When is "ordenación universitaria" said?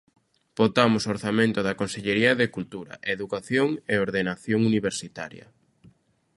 4.07-5.45